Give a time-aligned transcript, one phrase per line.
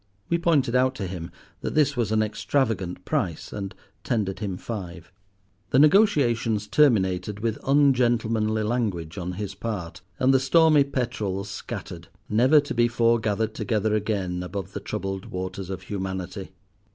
[0.29, 1.29] We pointed out to him
[1.59, 5.11] that this was an extravagant price, and tendered him five.
[5.69, 12.59] The negotiations terminated with ungentlemanly language on his part, and "The Stormy Petrels" scattered, never
[12.59, 16.49] to be foregathered together again above the troubled waters of humanity.